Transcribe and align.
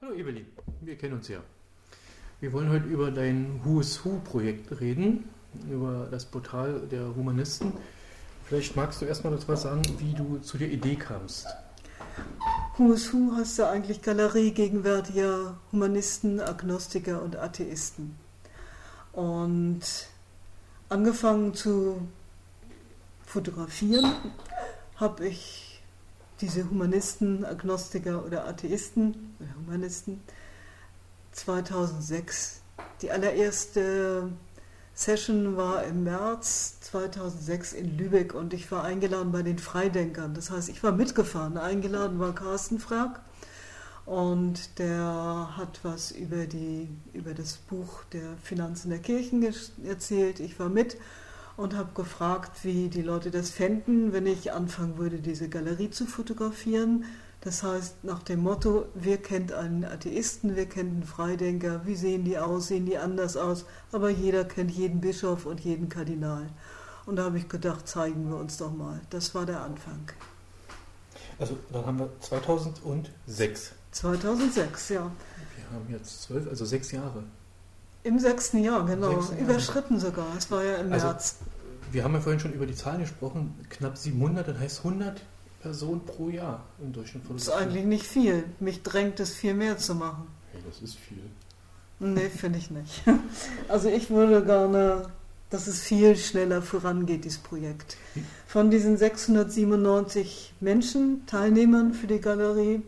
Hallo 0.00 0.14
Evelyn, 0.14 0.46
wir 0.80 0.96
kennen 0.96 1.14
uns 1.14 1.26
ja. 1.26 1.40
Wir 2.38 2.52
wollen 2.52 2.70
heute 2.70 2.86
über 2.86 3.10
dein 3.10 3.60
Who's 3.64 4.04
Who-Projekt 4.04 4.80
reden, 4.80 5.28
über 5.68 6.06
das 6.08 6.24
Portal 6.24 6.82
der 6.88 7.16
Humanisten. 7.16 7.72
Vielleicht 8.44 8.76
magst 8.76 9.02
du 9.02 9.06
erstmal 9.06 9.34
etwas 9.34 9.62
sagen, 9.62 9.82
wie 9.98 10.12
du 10.12 10.38
zu 10.38 10.56
der 10.56 10.70
Idee 10.70 10.94
kamst. 10.94 11.48
Who's 12.76 13.12
Who 13.12 13.34
heißt 13.36 13.58
ja 13.58 13.70
eigentlich 13.70 14.00
Galerie 14.00 14.52
gegenwärtiger 14.52 15.58
Humanisten, 15.72 16.38
Agnostiker 16.38 17.20
und 17.20 17.34
Atheisten. 17.34 18.14
Und 19.12 19.82
angefangen 20.88 21.54
zu 21.54 22.06
fotografieren 23.26 24.12
habe 24.94 25.26
ich 25.26 25.67
diese 26.40 26.68
Humanisten, 26.68 27.44
Agnostiker 27.44 28.24
oder 28.24 28.46
Atheisten, 28.46 29.34
oder 29.40 29.48
Humanisten, 29.56 30.20
2006. 31.32 32.60
Die 33.02 33.10
allererste 33.10 34.30
Session 34.94 35.56
war 35.56 35.84
im 35.84 36.04
März 36.04 36.80
2006 36.80 37.72
in 37.72 37.96
Lübeck 37.96 38.34
und 38.34 38.52
ich 38.52 38.70
war 38.72 38.84
eingeladen 38.84 39.30
bei 39.30 39.42
den 39.42 39.58
Freidenkern. 39.58 40.34
Das 40.34 40.50
heißt, 40.50 40.68
ich 40.68 40.82
war 40.82 40.92
mitgefahren. 40.92 41.56
Eingeladen 41.56 42.18
war 42.18 42.34
Carsten 42.34 42.78
Frag 42.80 43.20
und 44.06 44.78
der 44.78 45.54
hat 45.56 45.80
was 45.82 46.10
über, 46.10 46.46
die, 46.46 46.88
über 47.12 47.34
das 47.34 47.58
Buch 47.58 48.04
der 48.12 48.36
Finanzen 48.42 48.90
der 48.90 49.00
Kirchen 49.00 49.46
erzählt. 49.84 50.40
Ich 50.40 50.58
war 50.58 50.68
mit 50.68 50.96
und 51.58 51.76
habe 51.76 51.90
gefragt, 51.92 52.64
wie 52.64 52.88
die 52.88 53.02
Leute 53.02 53.32
das 53.32 53.50
fänden, 53.50 54.12
wenn 54.12 54.26
ich 54.26 54.52
anfangen 54.52 54.96
würde, 54.96 55.18
diese 55.18 55.48
Galerie 55.48 55.90
zu 55.90 56.06
fotografieren. 56.06 57.04
Das 57.40 57.64
heißt, 57.64 58.04
nach 58.04 58.22
dem 58.22 58.40
Motto, 58.40 58.86
wer 58.94 59.18
kennt 59.18 59.52
einen 59.52 59.84
Atheisten, 59.84 60.54
wer 60.54 60.66
kennt 60.66 60.92
einen 60.92 61.02
Freidenker, 61.02 61.84
wie 61.84 61.96
sehen 61.96 62.24
die 62.24 62.38
aus, 62.38 62.68
sehen 62.68 62.86
die 62.86 62.96
anders 62.96 63.36
aus, 63.36 63.64
aber 63.90 64.08
jeder 64.08 64.44
kennt 64.44 64.70
jeden 64.70 65.00
Bischof 65.00 65.46
und 65.46 65.58
jeden 65.58 65.88
Kardinal. 65.88 66.46
Und 67.06 67.16
da 67.16 67.24
habe 67.24 67.38
ich 67.38 67.48
gedacht, 67.48 67.88
zeigen 67.88 68.30
wir 68.30 68.36
uns 68.36 68.56
doch 68.58 68.72
mal. 68.72 69.00
Das 69.10 69.34
war 69.34 69.44
der 69.44 69.60
Anfang. 69.60 70.12
Also 71.40 71.58
dann 71.72 71.84
haben 71.84 71.98
wir 71.98 72.10
2006. 72.20 73.72
2006, 73.90 74.88
ja. 74.90 75.10
Wir 75.56 75.76
haben 75.76 75.86
jetzt 75.90 76.22
zwölf, 76.22 76.48
also 76.48 76.64
sechs 76.64 76.92
Jahre. 76.92 77.24
Im 78.04 78.18
sechsten 78.18 78.62
Jahr, 78.62 78.84
genau. 78.86 79.20
Sechsten 79.20 79.44
Überschritten 79.44 79.94
Jahr. 79.94 80.06
sogar. 80.06 80.26
Es 80.36 80.50
war 80.50 80.64
ja 80.64 80.76
im 80.76 80.92
also, 80.92 81.06
März. 81.06 81.36
Wir 81.90 82.04
haben 82.04 82.14
ja 82.14 82.20
vorhin 82.20 82.40
schon 82.40 82.52
über 82.52 82.66
die 82.66 82.74
Zahlen 82.74 83.00
gesprochen. 83.00 83.54
Knapp 83.70 83.96
700, 83.96 84.48
das 84.48 84.58
heißt 84.58 84.78
100 84.84 85.22
Personen 85.60 86.00
pro 86.04 86.28
Jahr 86.28 86.64
im 86.80 86.92
Durchschnitt. 86.92 87.24
Das 87.28 87.42
ist 87.42 87.50
eigentlich 87.50 87.84
nicht 87.84 88.06
viel. 88.06 88.44
Mich 88.60 88.82
drängt 88.82 89.20
es 89.20 89.34
viel 89.34 89.54
mehr 89.54 89.78
zu 89.78 89.94
machen. 89.94 90.28
Hey, 90.52 90.60
das 90.66 90.80
ist 90.80 90.96
viel. 90.96 91.22
Nee, 92.00 92.28
finde 92.28 92.58
ich 92.58 92.70
nicht. 92.70 93.02
Also 93.68 93.88
ich 93.88 94.08
würde 94.08 94.44
gerne, 94.44 95.10
dass 95.50 95.66
es 95.66 95.80
viel 95.80 96.16
schneller 96.16 96.62
vorangeht, 96.62 97.24
dieses 97.24 97.38
Projekt. 97.38 97.96
Von 98.46 98.70
diesen 98.70 98.96
697 98.96 100.54
Menschen, 100.60 101.26
Teilnehmern 101.26 101.92
für 101.92 102.06
die 102.06 102.20
Galerie, 102.20 102.82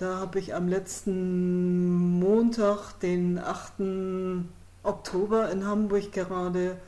da 0.00 0.16
habe 0.16 0.38
ich 0.38 0.54
am 0.54 0.66
letzten 0.66 2.18
Montag, 2.18 2.98
den 3.00 3.38
8. 3.38 4.46
Oktober 4.82 5.50
in 5.50 5.66
Hamburg 5.66 6.10
gerade 6.12 6.78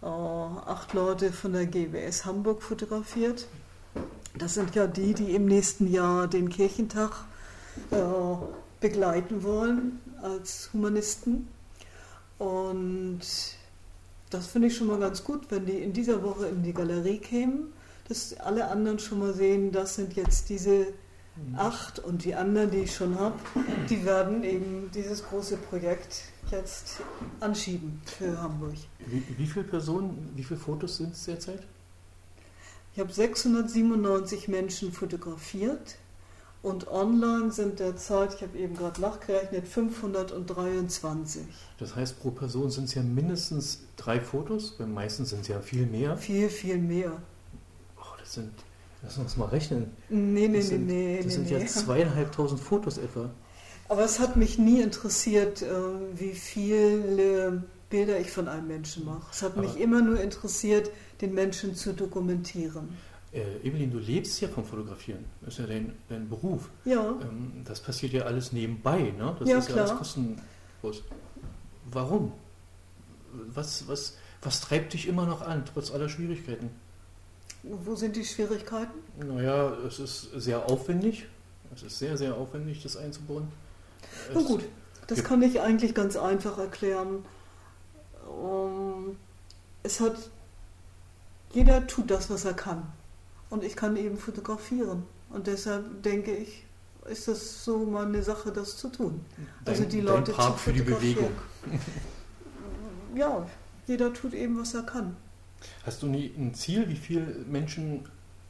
äh, 0.00 0.06
acht 0.06 0.94
Leute 0.94 1.30
von 1.30 1.52
der 1.52 1.66
GWS 1.66 2.24
Hamburg 2.24 2.62
fotografiert. 2.62 3.46
Das 4.38 4.54
sind 4.54 4.74
ja 4.74 4.86
die, 4.86 5.12
die 5.12 5.34
im 5.34 5.44
nächsten 5.44 5.92
Jahr 5.92 6.26
den 6.26 6.48
Kirchentag 6.48 7.10
äh, 7.90 7.96
begleiten 8.80 9.42
wollen 9.42 10.00
als 10.22 10.70
Humanisten. 10.72 11.48
Und 12.38 13.20
das 14.30 14.46
finde 14.46 14.68
ich 14.68 14.76
schon 14.76 14.86
mal 14.86 14.98
ganz 14.98 15.22
gut, 15.22 15.42
wenn 15.50 15.66
die 15.66 15.82
in 15.82 15.92
dieser 15.92 16.22
Woche 16.22 16.46
in 16.46 16.62
die 16.62 16.72
Galerie 16.72 17.18
kämen, 17.18 17.74
dass 18.08 18.32
alle 18.40 18.68
anderen 18.68 18.98
schon 18.98 19.18
mal 19.18 19.34
sehen, 19.34 19.70
das 19.70 19.96
sind 19.96 20.16
jetzt 20.16 20.48
diese 20.48 20.94
acht 21.56 21.98
und 21.98 22.24
die 22.24 22.34
anderen, 22.34 22.70
die 22.70 22.78
ich 22.78 22.94
schon 22.94 23.18
habe, 23.18 23.38
die 23.88 24.04
werden 24.04 24.44
eben 24.44 24.90
dieses 24.94 25.24
große 25.24 25.56
Projekt 25.56 26.24
jetzt 26.50 27.00
anschieben 27.40 28.00
für 28.04 28.40
Hamburg. 28.40 28.74
Wie, 29.06 29.22
wie 29.36 29.46
viele 29.46 29.64
Personen, 29.64 30.32
wie 30.34 30.44
viele 30.44 30.60
Fotos 30.60 30.96
sind 30.98 31.12
es 31.12 31.24
derzeit? 31.24 31.62
Ich 32.94 33.00
habe 33.00 33.12
697 33.12 34.48
Menschen 34.48 34.92
fotografiert 34.92 35.96
und 36.62 36.88
online 36.88 37.52
sind 37.52 37.78
derzeit, 37.78 38.34
ich 38.34 38.42
habe 38.42 38.58
eben 38.58 38.74
gerade 38.74 39.00
nachgerechnet, 39.00 39.68
523. 39.68 41.42
Das 41.78 41.94
heißt, 41.94 42.20
pro 42.20 42.32
Person 42.32 42.70
sind 42.70 42.84
es 42.84 42.94
ja 42.94 43.02
mindestens 43.02 43.84
drei 43.96 44.20
Fotos, 44.20 44.74
weil 44.78 44.88
meistens 44.88 45.30
sind 45.30 45.42
es 45.42 45.48
ja 45.48 45.60
viel 45.60 45.86
mehr. 45.86 46.16
Viel, 46.16 46.48
viel 46.48 46.78
mehr. 46.78 47.22
Oh, 47.96 48.16
das 48.18 48.34
sind 48.34 48.50
Lass 49.02 49.18
uns 49.18 49.36
mal 49.36 49.46
rechnen. 49.46 49.92
Nee, 50.08 50.48
nee, 50.48 50.58
das 50.58 50.68
sind, 50.68 50.86
nee, 50.86 51.16
nee. 51.16 51.22
Das 51.22 51.34
sind 51.34 51.50
nee. 51.50 51.58
ja 51.58 51.66
zweieinhalbtausend 51.66 52.60
Fotos 52.60 52.98
etwa. 52.98 53.30
Aber 53.88 54.04
es 54.04 54.18
hat 54.18 54.36
mich 54.36 54.58
nie 54.58 54.80
interessiert, 54.80 55.62
äh, 55.62 55.68
wie 56.14 56.32
viele 56.32 57.62
Bilder 57.88 58.20
ich 58.20 58.30
von 58.30 58.48
einem 58.48 58.66
Menschen 58.66 59.04
mache. 59.06 59.28
Es 59.32 59.42
hat 59.42 59.56
mich 59.56 59.78
immer 59.78 60.02
nur 60.02 60.20
interessiert, 60.20 60.90
den 61.20 61.32
Menschen 61.32 61.74
zu 61.74 61.94
dokumentieren. 61.94 62.88
Äh, 63.32 63.66
Evelyn, 63.66 63.90
du 63.90 63.98
lebst 63.98 64.40
ja 64.40 64.48
vom 64.48 64.64
Fotografieren. 64.64 65.24
Das 65.40 65.54
ist 65.54 65.60
ja 65.60 65.66
dein, 65.66 65.94
dein 66.08 66.28
Beruf. 66.28 66.68
Ja. 66.84 67.18
Ähm, 67.22 67.62
das 67.64 67.80
passiert 67.80 68.12
ja 68.12 68.22
alles 68.22 68.52
nebenbei, 68.52 69.12
ne? 69.16 69.36
Das 69.38 69.48
ja, 69.48 69.58
ist 69.58 69.66
klar. 69.66 69.78
ja 69.78 69.84
alles 69.84 69.98
kostenlos. 69.98 71.02
Warum? 71.90 72.32
Was, 73.32 73.86
was, 73.88 74.16
was 74.42 74.60
treibt 74.60 74.92
dich 74.92 75.08
immer 75.08 75.26
noch 75.26 75.42
an, 75.42 75.64
trotz 75.64 75.90
aller 75.90 76.08
Schwierigkeiten? 76.08 76.70
Wo 77.62 77.94
sind 77.94 78.16
die 78.16 78.24
Schwierigkeiten? 78.24 78.98
Naja, 79.18 79.72
es 79.86 79.98
ist 79.98 80.30
sehr 80.36 80.70
aufwendig. 80.70 81.26
Es 81.74 81.82
ist 81.82 81.98
sehr, 81.98 82.16
sehr 82.16 82.34
aufwendig, 82.34 82.82
das 82.82 82.96
einzubauen. 82.96 83.48
Na 84.32 84.40
gut, 84.40 84.64
das 85.06 85.24
kann 85.24 85.42
ich 85.42 85.60
eigentlich 85.60 85.94
ganz 85.94 86.16
einfach 86.16 86.58
erklären. 86.58 87.24
Um, 88.26 89.16
es 89.82 90.00
hat, 90.00 90.16
jeder 91.52 91.86
tut 91.86 92.10
das, 92.10 92.30
was 92.30 92.44
er 92.44 92.54
kann. 92.54 92.82
Und 93.50 93.64
ich 93.64 93.76
kann 93.76 93.96
eben 93.96 94.18
fotografieren. 94.18 95.04
Und 95.30 95.46
deshalb 95.46 96.02
denke 96.02 96.34
ich, 96.34 96.64
ist 97.08 97.28
das 97.28 97.64
so 97.64 97.78
mal 97.84 98.06
eine 98.06 98.22
Sache, 98.22 98.52
das 98.52 98.76
zu 98.76 98.88
tun. 98.88 99.24
Dein, 99.64 99.74
also 99.74 99.84
die 99.84 100.00
Leute 100.00 100.32
dein 100.32 100.34
Part 100.34 100.60
für 100.60 100.72
die 100.72 100.82
Bewegung. 100.82 101.30
Ja, 103.14 103.44
jeder 103.86 104.12
tut 104.12 104.34
eben, 104.34 104.60
was 104.60 104.74
er 104.74 104.82
kann. 104.82 105.16
Hast 105.84 106.02
du 106.02 106.06
nie 106.06 106.32
ein 106.36 106.54
Ziel, 106.54 106.88
wie 106.88 106.96
viele 106.96 107.26
Menschen, 107.48 108.04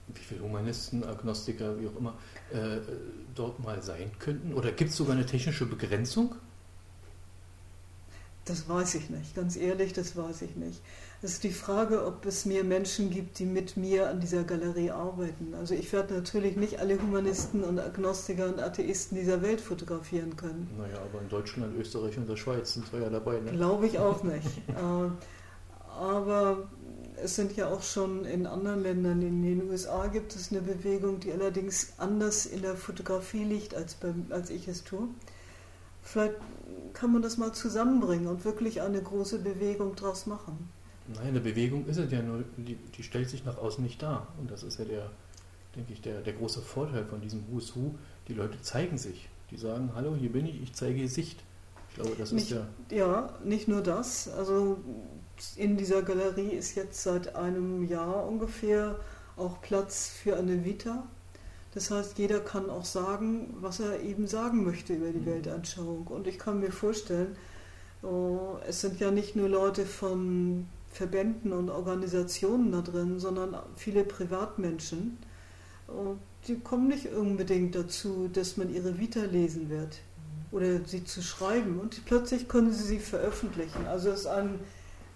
wie 0.09 0.21
viele 0.21 0.43
Humanisten, 0.43 1.05
Agnostiker, 1.05 1.81
wie 1.81 1.89
auch 1.89 1.97
immer, 1.97 2.15
äh, 2.53 2.79
dort 3.35 3.61
mal 3.61 3.83
sein 3.83 4.11
könnten? 4.19 4.55
Oder 4.55 4.73
gibt 4.73 4.91
es 4.91 4.97
sogar 4.97 5.15
eine 5.15 5.27
technische 5.27 5.67
Begrenzung? 5.67 6.35
Das 8.49 8.67
weiß 8.67 8.95
ich 8.95 9.11
nicht, 9.11 9.35
ganz 9.35 9.57
ehrlich, 9.57 9.93
das 9.93 10.17
weiß 10.17 10.41
ich 10.41 10.57
nicht. 10.57 10.81
Es 11.21 11.33
ist 11.33 11.45
die 11.45 11.51
Frage, 11.51 12.07
ob 12.07 12.25
es 12.25 12.47
mir 12.47 12.65
Menschen 12.65 13.11
gibt, 13.11 13.39
die 13.41 13.45
mit 13.45 13.77
mir 13.77 14.09
an 14.09 14.21
dieser 14.21 14.43
Galerie 14.43 14.91
arbeiten. 14.91 15.53
Also 15.55 15.75
ich 15.75 15.93
werde 15.93 16.15
natürlich 16.15 16.57
nicht 16.57 16.79
alle 16.79 16.99
Humanisten 16.99 17.63
und 17.63 17.79
Agnostiker 17.79 18.47
und 18.47 18.59
Atheisten 18.59 19.19
dieser 19.19 19.43
Welt 19.43 19.61
fotografieren 19.61 20.37
können. 20.37 20.71
Naja, 20.79 20.97
aber 20.97 21.21
in 21.21 21.29
Deutschland, 21.29 21.77
Österreich 21.77 22.17
und 22.17 22.27
der 22.27 22.37
Schweiz 22.37 22.73
sind 22.73 22.91
wir 22.91 23.01
ja 23.01 23.11
dabei. 23.11 23.39
Ne? 23.41 23.53
Glaube 23.53 23.87
ich 23.87 23.99
auch 23.99 24.23
nicht. 24.23 24.49
Äh, 24.69 25.11
aber 25.99 26.69
es 27.23 27.37
sind 27.37 27.57
ja 27.57 27.69
auch 27.69 27.83
schon 27.83 28.25
in 28.25 28.47
anderen 28.47 28.83
Ländern, 28.83 29.23
in 29.23 29.43
den 29.43 29.69
USA 29.69 30.07
gibt 30.07 30.35
es 30.35 30.51
eine 30.51 30.61
Bewegung, 30.61 31.21
die 31.21 31.33
allerdings 31.33 31.93
anders 31.99 32.47
in 32.47 32.63
der 32.63 32.77
Fotografie 32.77 33.45
liegt, 33.45 33.75
als, 33.75 33.95
beim, 33.95 34.27
als 34.31 34.51
ich 34.51 34.69
es 34.69 34.85
tue. 34.85 35.09
Vielleicht 36.03 36.35
kann 36.95 37.13
man 37.13 37.23
das 37.23 37.37
mal 37.37 37.53
zusammenbringen 37.53 38.27
und 38.29 38.45
wirklich 38.45 38.81
eine 38.81 39.03
große 39.03 39.41
Bewegung 39.41 39.95
daraus 39.97 40.27
machen. 40.27 40.71
Nein, 41.09 41.29
eine 41.29 41.41
Bewegung 41.41 41.87
ist 41.87 41.99
es 41.99 42.11
ja 42.13 42.23
nur, 42.23 42.45
die, 42.57 42.77
die, 42.77 43.03
stellt 43.03 43.29
sich 43.29 43.45
nach 43.45 43.59
außen 43.59 43.83
nicht 43.83 44.03
dar. 44.03 44.29
Und 44.39 44.51
das 44.51 44.63
ist 44.63 44.79
ja 44.79 44.85
der, 44.85 45.11
denke 45.75 45.93
ich, 45.93 46.01
der, 46.01 46.21
der 46.21 46.35
große 46.35 46.61
Vorteil 46.61 47.05
von 47.05 47.21
diesem 47.21 47.45
Who's 47.51 47.75
Who. 47.75 47.95
Die 48.29 48.35
Leute 48.35 48.61
zeigen 48.61 48.99
sich. 48.99 49.29
Die 49.51 49.57
sagen, 49.57 49.91
hallo, 49.95 50.15
hier 50.15 50.31
bin 50.31 50.47
ich, 50.47 50.63
ich 50.63 50.75
zeige 50.75 51.01
Gesicht. 51.01 51.43
Ich 51.91 51.95
glaube, 51.95 52.17
das 52.17 52.33
nicht, 52.33 52.51
ist 52.51 52.59
ja... 52.91 52.97
Ja, 52.97 53.39
nicht 53.45 53.69
nur 53.69 53.83
das. 53.83 54.29
Also 54.29 54.79
in 55.57 55.77
dieser 55.77 56.03
Galerie 56.03 56.51
ist 56.51 56.75
jetzt 56.75 57.03
seit 57.03 57.37
einem 57.37 57.85
Jahr 57.87 58.27
ungefähr 58.27 58.99
auch 59.37 59.61
Platz 59.61 60.09
für 60.09 60.37
eine 60.37 60.65
Vita. 60.65 61.05
Das 61.75 61.91
heißt, 61.91 62.19
jeder 62.19 62.41
kann 62.41 62.71
auch 62.71 62.85
sagen, 62.85 63.55
was 63.61 63.81
er 63.81 64.01
eben 64.01 64.27
sagen 64.27 64.65
möchte 64.65 64.95
über 64.95 65.11
die 65.11 65.21
mhm. 65.21 65.27
Weltanschauung. 65.27 66.07
Und 66.07 66.27
ich 66.27 66.39
kann 66.39 66.61
mir 66.61 66.73
vorstellen, 66.73 67.37
oh, 68.03 68.57
es 68.67 68.81
sind 68.81 69.01
ja 69.01 69.11
nicht 69.11 69.37
nur 69.37 69.49
Leute 69.49 69.87
von 69.87 70.67
Verbänden 70.91 71.53
und 71.53 71.71
Organisationen 71.71 72.73
da 72.73 72.81
drin, 72.81 73.21
sondern 73.21 73.57
viele 73.77 74.05
Privatmenschen. 74.05 75.19
Oh, 75.87 76.17
die 76.47 76.59
kommen 76.59 76.89
nicht 76.89 77.13
unbedingt 77.13 77.75
dazu, 77.75 78.29
dass 78.33 78.57
man 78.57 78.73
ihre 78.73 78.99
Vita 78.99 79.21
lesen 79.21 79.69
wird. 79.69 80.01
Oder 80.51 80.81
sie 80.85 81.05
zu 81.05 81.23
schreiben 81.23 81.79
und 81.79 82.05
plötzlich 82.05 82.49
können 82.49 82.73
sie 82.73 82.85
sie 82.85 82.99
veröffentlichen. 82.99 83.87
Also 83.87 84.11
es 84.11 84.21
ist 84.21 84.27
ein 84.27 84.61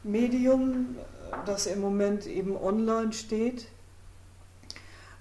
Medium, 0.02 0.96
das 1.46 1.67
im 1.67 1.81
Moment 1.81 2.26
eben 2.26 2.56
online 2.56 3.12
steht, 3.12 3.69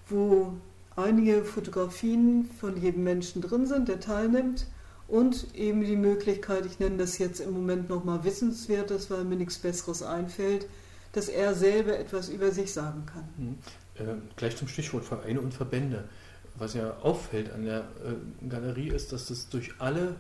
wo 0.10 0.54
einige 0.96 1.44
Fotografien 1.44 2.50
von 2.60 2.82
jedem 2.82 3.04
Menschen 3.04 3.42
drin 3.42 3.66
sind, 3.66 3.88
der 3.88 4.00
teilnimmt 4.00 4.68
und 5.08 5.54
eben 5.56 5.82
die 5.82 5.96
Möglichkeit, 5.96 6.66
ich 6.66 6.80
nenne 6.80 6.98
das 6.98 7.18
jetzt 7.18 7.40
im 7.40 7.52
Moment 7.52 7.90
nochmal 7.90 8.24
Wissenswertes, 8.24 9.10
weil 9.10 9.24
mir 9.24 9.36
nichts 9.36 9.58
Besseres 9.58 10.04
einfällt, 10.04 10.68
dass 11.14 11.28
er 11.28 11.54
selber 11.54 11.98
etwas 11.98 12.30
über 12.30 12.52
sich 12.52 12.72
sagen 12.72 13.06
kann. 13.06 13.30
Mhm. 13.38 13.58
Äh, 13.96 14.16
gleich 14.36 14.56
zum 14.56 14.68
Stichwort 14.68 15.04
Vereine 15.04 15.42
und 15.42 15.54
Verbände. 15.54 16.06
Was 16.62 16.76
ja 16.76 16.96
auffällt 17.02 17.52
an 17.52 17.66
der 17.66 17.80
äh, 17.80 18.48
Galerie 18.48 18.90
ist, 18.90 19.12
dass 19.12 19.26
das 19.26 19.50
durch 19.50 19.72
alle 19.80 20.16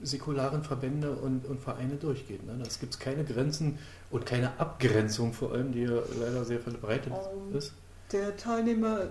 säkularen 0.00 0.62
Verbände 0.62 1.10
und, 1.10 1.44
und 1.44 1.60
Vereine 1.60 1.96
durchgeht. 1.96 2.46
Ne? 2.46 2.56
Es 2.64 2.78
gibt 2.78 3.00
keine 3.00 3.24
Grenzen 3.24 3.78
und 4.08 4.24
keine 4.24 4.60
Abgrenzung 4.60 5.32
vor 5.32 5.50
allem, 5.52 5.72
die 5.72 5.80
ja 5.80 5.98
leider 6.20 6.44
sehr 6.44 6.60
verbreitet 6.60 7.12
um, 7.12 7.56
ist. 7.56 7.72
Der 8.12 8.36
Teilnehmer, 8.36 9.08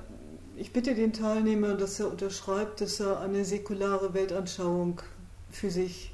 ich 0.55 0.71
bitte 0.71 0.95
den 0.95 1.11
Teilnehmer, 1.11 1.73
dass 1.73 1.99
er 1.99 2.09
unterschreibt, 2.09 2.79
dass 2.79 3.01
er 3.01 3.19
eine 3.19 3.43
säkulare 3.43 4.13
Weltanschauung 4.13 5.01
für 5.49 5.69
sich 5.69 6.13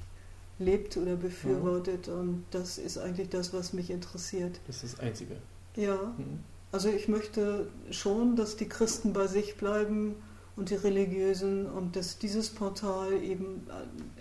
lebt 0.58 0.98
oder 0.98 1.18
befürwortet. 1.18 2.08
Ja. 2.08 2.14
Und 2.14 2.46
das 2.50 2.80
ist 2.80 2.98
eigentlich 2.98 3.30
das, 3.30 3.54
was 3.54 3.74
mich 3.74 3.92
interessiert. 3.92 4.60
Das 4.66 4.84
ist 4.84 4.98
das 4.98 5.02
Einzige. 5.02 5.36
Ja. 5.76 5.98
Mhm. 6.18 6.40
Also 6.72 6.90
ich 6.90 7.08
möchte 7.08 7.68
schon, 7.92 8.36
dass 8.36 8.56
die 8.58 8.68
Christen 8.68 9.14
bei 9.14 9.28
sich 9.28 9.56
bleiben 9.56 10.16
und 10.58 10.72
die 10.72 10.76
Religiösen 10.76 11.68
und 11.68 11.96
dass 11.96 12.18
dieses 12.18 12.50
Portal 12.50 13.14
eben 13.22 13.62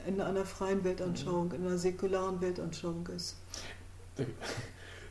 in 0.06 0.21
einer 0.21 0.44
freien 0.44 0.85
Weltanschauung, 0.85 1.50
in 1.53 1.67
einer 1.67 1.79
säkularen 1.79 2.41
Weltanschauung 2.41 3.09
ist. 3.17 3.37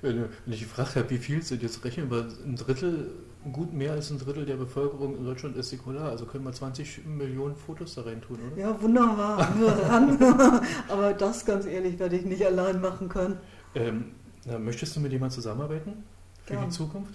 Wenn 0.01 0.29
ich 0.45 0.61
gefragt 0.61 0.95
habe, 0.95 1.09
wie 1.09 1.17
viel 1.17 1.41
sind 1.41 1.63
jetzt 1.63 1.83
rechnen, 1.83 2.09
weil 2.11 2.27
ein 2.45 2.55
Drittel, 2.55 3.11
gut 3.51 3.73
mehr 3.73 3.93
als 3.93 4.11
ein 4.11 4.19
Drittel 4.19 4.45
der 4.45 4.55
Bevölkerung 4.55 5.17
in 5.17 5.25
Deutschland 5.25 5.57
ist 5.57 5.69
säkular, 5.69 6.09
also 6.09 6.25
können 6.25 6.43
wir 6.45 6.53
20 6.53 7.05
Millionen 7.05 7.55
Fotos 7.55 7.95
da 7.95 8.03
rein 8.03 8.21
tun, 8.21 8.37
oder? 8.51 8.61
Ja, 8.61 8.81
wunderbar, 8.81 9.55
nur 9.59 9.71
ran. 9.71 10.19
Aber 10.89 11.13
das, 11.13 11.43
ganz 11.43 11.65
ehrlich, 11.65 11.97
werde 11.97 12.17
ich 12.17 12.25
nicht 12.25 12.45
allein 12.45 12.79
machen 12.81 13.09
können. 13.09 13.37
Ähm, 13.73 14.11
na, 14.45 14.59
möchtest 14.59 14.95
du 14.95 14.99
mit 14.99 15.11
jemandem 15.11 15.35
zusammenarbeiten 15.35 16.03
für 16.43 16.53
Gern. 16.53 16.65
die 16.65 16.69
Zukunft? 16.69 17.13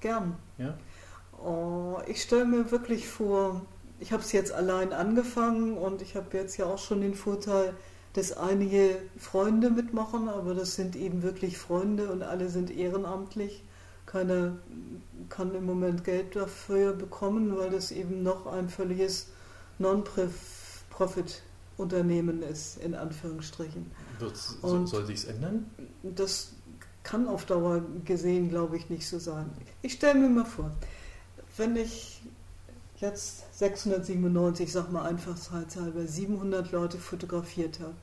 Gern. 0.00 0.36
Ja? 0.58 0.78
Oh, 1.42 1.96
ich 2.06 2.22
stelle 2.22 2.44
mir 2.44 2.70
wirklich 2.70 3.08
vor, 3.08 3.62
ich 4.00 4.12
habe 4.12 4.22
es 4.22 4.30
jetzt 4.32 4.52
allein 4.52 4.92
angefangen 4.92 5.78
und 5.78 6.02
ich 6.02 6.14
habe 6.16 6.36
jetzt 6.36 6.56
ja 6.56 6.66
auch 6.66 6.78
schon 6.78 7.00
den 7.00 7.14
Vorteil, 7.14 7.74
dass 8.12 8.36
einige 8.36 8.96
Freunde 9.16 9.70
mitmachen, 9.70 10.28
aber 10.28 10.54
das 10.54 10.74
sind 10.74 10.96
eben 10.96 11.22
wirklich 11.22 11.56
Freunde 11.58 12.10
und 12.10 12.22
alle 12.22 12.48
sind 12.48 12.70
ehrenamtlich. 12.70 13.62
Keiner 14.06 14.56
kann 15.28 15.54
im 15.54 15.66
Moment 15.66 16.04
Geld 16.04 16.34
dafür 16.34 16.94
bekommen, 16.94 17.54
weil 17.56 17.68
das 17.70 17.92
eben 17.92 18.22
noch 18.22 18.46
ein 18.46 18.70
völliges 18.70 19.28
Non-Profit-Unternehmen 19.78 22.42
ist, 22.42 22.78
in 22.78 22.94
Anführungsstrichen. 22.94 23.90
Und 24.62 24.86
soll 24.86 25.04
sich 25.06 25.28
ändern? 25.28 25.70
Das 26.02 26.52
kann 27.02 27.28
auf 27.28 27.44
Dauer 27.44 27.82
gesehen, 28.04 28.48
glaube 28.48 28.76
ich, 28.76 28.88
nicht 28.90 29.06
so 29.06 29.18
sein. 29.18 29.50
Ich 29.82 29.92
stelle 29.94 30.18
mir 30.18 30.28
mal 30.28 30.46
vor, 30.46 30.70
wenn 31.58 31.76
ich 31.76 32.22
jetzt 33.00 33.58
697, 33.58 34.72
sag 34.72 34.90
mal 34.90 35.02
einfachheitshalber, 35.02 36.06
700 36.06 36.72
Leute 36.72 36.98
fotografiert 36.98 37.80
habe 37.80 37.94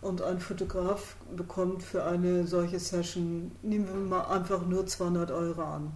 und 0.00 0.22
ein 0.22 0.40
Fotograf 0.40 1.16
bekommt 1.36 1.82
für 1.82 2.04
eine 2.04 2.46
solche 2.46 2.78
Session, 2.78 3.52
nehmen 3.62 3.86
wir 3.86 3.94
mal 3.94 4.24
einfach 4.24 4.66
nur 4.66 4.86
200 4.86 5.30
Euro 5.30 5.62
an, 5.62 5.92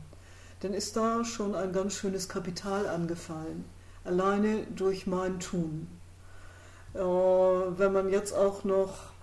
dann 0.61 0.75
ist 0.75 0.97
da 0.97 1.25
schon 1.25 1.55
ein 1.55 1.73
ganz 1.73 1.95
schönes 1.95 2.29
Kapital 2.29 2.89
angefallen, 2.89 3.65
alleine 4.05 4.67
durch 4.75 5.07
mein 5.07 5.41
Tun. 5.41 5.89
Äh, 6.95 6.99
wenn 6.99 7.93
man 7.93 8.09
jetzt 8.09 8.35
auch 8.35 8.65
noch 8.65 9.15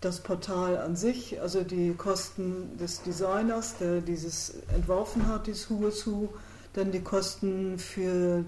das 0.00 0.20
Portal 0.20 0.78
an 0.78 0.96
sich, 0.96 1.40
also 1.40 1.62
die 1.62 1.92
Kosten 1.94 2.76
des 2.78 3.02
Designers, 3.02 3.78
der 3.78 4.00
dieses 4.00 4.54
entworfen 4.74 5.26
hat, 5.26 5.46
dieses 5.46 5.68
Who 5.70 6.28
dann 6.78 6.92
die 6.92 7.00
Kosten 7.00 7.78
für, 7.78 8.44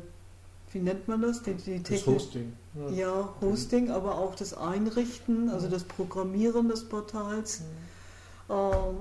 wie 0.72 0.78
nennt 0.78 1.08
man 1.08 1.22
das? 1.22 1.42
Die, 1.42 1.54
die 1.54 1.82
das 1.82 2.06
Hosting. 2.06 2.52
Ja. 2.74 2.90
ja. 2.90 3.34
Hosting, 3.40 3.90
aber 3.90 4.16
auch 4.16 4.34
das 4.34 4.54
Einrichten, 4.54 5.50
also 5.50 5.68
das 5.68 5.84
Programmieren 5.84 6.68
des 6.68 6.88
Portals. 6.88 7.60
Mhm. 7.60 8.54
Ähm, 8.54 8.96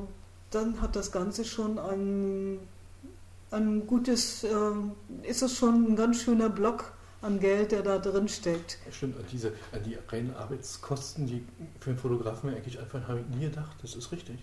dann 0.51 0.81
hat 0.81 0.95
das 0.95 1.11
Ganze 1.11 1.45
schon 1.45 1.77
ein, 1.77 2.59
ein 3.51 3.85
gutes, 3.85 4.43
äh, 4.43 4.49
ist 5.23 5.43
es 5.43 5.55
schon 5.55 5.91
ein 5.91 5.95
ganz 5.95 6.21
schöner 6.21 6.49
Block 6.49 6.91
an 7.21 7.39
Geld, 7.39 7.71
der 7.71 7.83
da 7.83 7.99
drin 7.99 8.29
steckt. 8.29 8.77
Stimmt, 8.91 9.17
an, 9.17 9.25
diese, 9.31 9.49
an 9.71 9.83
die 9.83 9.97
reinen 10.07 10.33
Arbeitskosten, 10.35 11.27
die 11.27 11.45
für 11.79 11.91
einen 11.91 11.99
Fotografen 11.99 12.49
eigentlich 12.49 12.79
einfach 12.79 13.07
habe 13.07 13.19
ich 13.19 13.35
nie 13.35 13.45
gedacht. 13.45 13.75
Das 13.81 13.95
ist 13.95 14.11
richtig. 14.11 14.39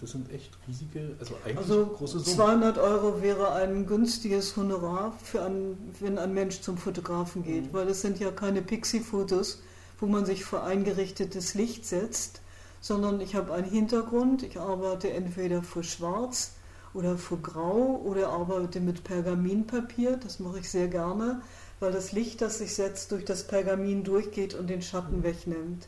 Das 0.00 0.10
sind, 0.10 0.32
echt 0.32 0.56
riesige, 0.68 1.16
also 1.18 1.34
eigentlich 1.44 1.58
also 1.58 1.86
große 1.86 2.20
Summen. 2.20 2.36
200 2.36 2.78
Euro 2.78 3.22
wäre 3.22 3.52
ein 3.52 3.86
günstiges 3.86 4.56
Honorar, 4.56 5.12
für 5.22 5.42
ein, 5.42 5.76
wenn 6.00 6.18
ein 6.18 6.32
Mensch 6.32 6.60
zum 6.60 6.78
Fotografen 6.78 7.42
geht, 7.42 7.66
mhm. 7.66 7.72
weil 7.72 7.88
es 7.88 8.00
sind 8.00 8.20
ja 8.20 8.30
keine 8.30 8.62
Pixie-Fotos, 8.62 9.62
wo 9.98 10.06
man 10.06 10.26
sich 10.26 10.44
vor 10.44 10.64
eingerichtetes 10.64 11.54
Licht 11.54 11.86
setzt, 11.86 12.40
sondern 12.80 13.20
ich 13.20 13.34
habe 13.34 13.52
einen 13.52 13.68
Hintergrund, 13.68 14.42
ich 14.42 14.58
arbeite 14.58 15.10
entweder 15.10 15.62
vor 15.62 15.82
Schwarz 15.82 16.52
oder 16.92 17.18
vor 17.18 17.38
Grau 17.38 18.00
oder 18.04 18.28
arbeite 18.28 18.80
mit 18.80 19.02
Pergaminpapier, 19.02 20.16
das 20.16 20.38
mache 20.38 20.60
ich 20.60 20.70
sehr 20.70 20.88
gerne 20.88 21.42
weil 21.80 21.92
das 21.92 22.12
Licht, 22.12 22.40
das 22.40 22.58
sich 22.58 22.74
setzt, 22.74 23.12
durch 23.12 23.24
das 23.24 23.46
Pergamin 23.46 24.04
durchgeht 24.04 24.54
und 24.54 24.68
den 24.68 24.80
Schatten 24.82 25.22
wegnimmt. 25.22 25.86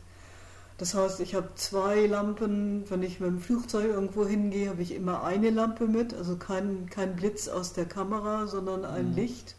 Das 0.77 0.93
heißt, 0.93 1.19
ich 1.21 1.33
habe 1.33 1.49
zwei 1.55 2.05
Lampen. 2.05 2.89
Wenn 2.89 3.01
ich 3.03 3.19
mit 3.19 3.29
dem 3.29 3.39
Flugzeug 3.39 3.85
irgendwo 3.85 4.25
hingehe, 4.25 4.69
habe 4.69 4.81
ich 4.81 4.93
immer 4.93 5.23
eine 5.23 5.49
Lampe 5.49 5.87
mit, 5.87 6.13
also 6.13 6.35
kein, 6.37 6.87
kein 6.89 7.15
Blitz 7.15 7.47
aus 7.47 7.73
der 7.73 7.85
Kamera, 7.85 8.47
sondern 8.47 8.85
ein 8.85 9.09
mhm. 9.09 9.15
Licht. 9.15 9.55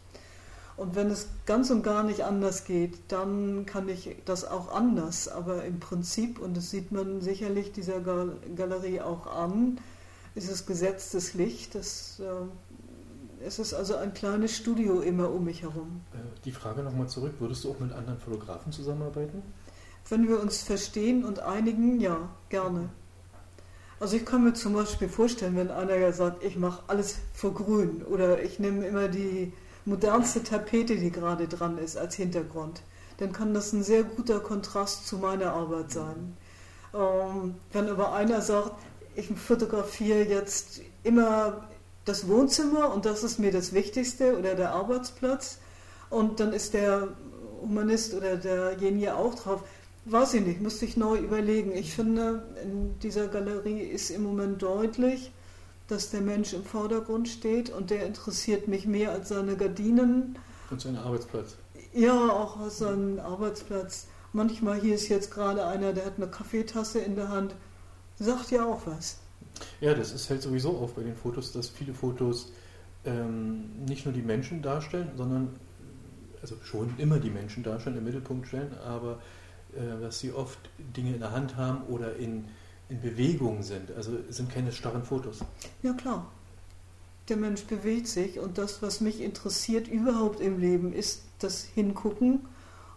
Und 0.77 0.95
wenn 0.95 1.09
es 1.09 1.27
ganz 1.45 1.71
und 1.71 1.83
gar 1.83 2.03
nicht 2.03 2.23
anders 2.23 2.63
geht, 2.63 2.97
dann 3.09 3.65
kann 3.65 3.89
ich 3.89 4.15
das 4.23 4.45
auch 4.45 4.73
anders. 4.73 5.27
Aber 5.27 5.65
im 5.65 5.81
Prinzip, 5.81 6.39
und 6.39 6.55
das 6.55 6.69
sieht 6.69 6.93
man 6.93 7.19
sicherlich 7.19 7.73
dieser 7.73 7.99
Galerie 7.99 9.01
auch 9.01 9.27
an, 9.27 9.77
ist 10.35 10.49
es 10.49 10.65
gesetztes 10.65 11.33
Licht. 11.33 11.75
Das 11.75 12.21
äh, 12.21 12.47
es 13.45 13.59
ist 13.59 13.73
also 13.73 13.95
ein 13.95 14.13
kleines 14.13 14.55
Studio 14.55 15.01
immer 15.01 15.31
um 15.31 15.45
mich 15.45 15.61
herum. 15.61 16.01
Äh, 16.13 16.17
die 16.45 16.51
Frage 16.51 16.83
nochmal 16.83 17.07
zurück, 17.07 17.33
würdest 17.39 17.63
du 17.63 17.71
auch 17.71 17.79
mit 17.79 17.91
anderen 17.91 18.19
Fotografen 18.19 18.71
zusammenarbeiten? 18.71 19.41
Wenn 20.07 20.27
wir 20.27 20.39
uns 20.39 20.63
verstehen 20.63 21.23
und 21.23 21.39
einigen, 21.39 21.99
ja, 21.99 22.29
gerne. 22.49 22.89
Also 23.99 24.15
ich 24.15 24.25
kann 24.25 24.43
mir 24.43 24.53
zum 24.53 24.73
Beispiel 24.73 25.09
vorstellen, 25.09 25.57
wenn 25.57 25.71
einer 25.71 26.13
sagt, 26.13 26.43
ich 26.43 26.55
mache 26.55 26.83
alles 26.87 27.17
vor 27.33 27.53
grün 27.53 28.03
oder 28.03 28.41
ich 28.41 28.59
nehme 28.59 28.87
immer 28.87 29.09
die 29.09 29.51
modernste 29.85 30.43
Tapete, 30.43 30.95
die 30.95 31.11
gerade 31.11 31.47
dran 31.47 31.77
ist, 31.77 31.97
als 31.97 32.15
Hintergrund, 32.15 32.81
dann 33.17 33.33
kann 33.33 33.53
das 33.53 33.73
ein 33.73 33.83
sehr 33.83 34.03
guter 34.03 34.39
Kontrast 34.39 35.05
zu 35.07 35.17
meiner 35.17 35.51
Arbeit 35.51 35.91
sein. 35.91 36.37
Ähm, 36.93 37.55
wenn 37.73 37.89
aber 37.89 38.13
einer 38.13 38.41
sagt, 38.41 38.71
ich 39.15 39.27
fotografiere 39.27 40.23
jetzt 40.23 40.81
immer 41.03 41.67
das 42.05 42.27
Wohnzimmer 42.27 42.93
und 42.93 43.05
das 43.05 43.23
ist 43.23 43.39
mir 43.39 43.51
das 43.51 43.73
Wichtigste 43.73 44.37
oder 44.37 44.55
der 44.55 44.71
Arbeitsplatz 44.71 45.59
und 46.09 46.39
dann 46.39 46.53
ist 46.53 46.73
der 46.73 47.09
Humanist 47.61 48.13
oder 48.13 48.37
derjenige 48.37 49.15
auch 49.15 49.35
drauf. 49.35 49.63
Weiß 50.11 50.33
ich 50.33 50.45
nicht, 50.45 50.59
müsste 50.59 50.85
ich 50.85 50.97
neu 50.97 51.17
überlegen. 51.17 51.71
Ich 51.71 51.93
finde, 51.93 52.43
in 52.63 52.97
dieser 52.99 53.27
Galerie 53.27 53.81
ist 53.81 54.09
im 54.09 54.23
Moment 54.23 54.59
deutlich, 54.61 55.31
dass 55.87 56.09
der 56.09 56.21
Mensch 56.21 56.53
im 56.53 56.63
Vordergrund 56.63 57.27
steht 57.27 57.69
und 57.69 57.91
der 57.91 58.07
interessiert 58.07 58.67
mich 58.67 58.87
mehr 58.87 59.11
als 59.11 59.29
seine 59.29 59.55
Gardinen. 59.55 60.37
Und 60.71 60.81
seinen 60.81 60.97
Arbeitsplatz. 60.97 61.57
Ja, 61.93 62.13
auch 62.13 62.59
als 62.59 62.79
seinen 62.79 63.19
Arbeitsplatz. 63.19 64.07
Manchmal 64.33 64.79
hier 64.79 64.95
ist 64.95 65.09
jetzt 65.09 65.31
gerade 65.31 65.65
einer, 65.67 65.93
der 65.93 66.05
hat 66.05 66.17
eine 66.17 66.27
Kaffeetasse 66.27 66.99
in 66.99 67.15
der 67.15 67.29
Hand, 67.29 67.53
sagt 68.19 68.49
ja 68.49 68.65
auch 68.65 68.81
was. 68.85 69.19
Ja, 69.79 69.93
das 69.93 70.11
ist 70.11 70.29
halt 70.29 70.41
sowieso 70.41 70.77
auf 70.77 70.93
bei 70.93 71.03
den 71.03 71.15
Fotos, 71.15 71.51
dass 71.51 71.69
viele 71.69 71.93
Fotos 71.93 72.51
ähm, 73.05 73.85
nicht 73.87 74.05
nur 74.05 74.13
die 74.13 74.21
Menschen 74.21 74.63
darstellen, 74.63 75.11
sondern 75.15 75.49
also 76.41 76.55
schon 76.63 76.95
immer 76.97 77.19
die 77.19 77.29
Menschen 77.29 77.61
darstellen, 77.61 77.97
im 77.97 78.05
Mittelpunkt 78.05 78.47
stellen, 78.47 78.73
aber 78.85 79.19
dass 80.01 80.19
sie 80.19 80.31
oft 80.31 80.59
Dinge 80.95 81.13
in 81.13 81.19
der 81.19 81.31
Hand 81.31 81.55
haben 81.55 81.83
oder 81.87 82.15
in, 82.15 82.45
in 82.89 83.01
Bewegung 83.01 83.63
sind. 83.63 83.91
Also 83.91 84.11
es 84.29 84.37
sind 84.37 84.49
keine 84.51 84.71
starren 84.71 85.03
Fotos. 85.03 85.39
Ja 85.83 85.93
klar. 85.93 86.25
Der 87.27 87.37
Mensch 87.37 87.63
bewegt 87.65 88.07
sich 88.07 88.39
und 88.39 88.57
das, 88.57 88.81
was 88.81 89.01
mich 89.01 89.21
interessiert 89.21 89.87
überhaupt 89.87 90.39
im 90.39 90.59
Leben, 90.59 90.93
ist 90.93 91.23
das 91.37 91.63
Hingucken 91.63 92.39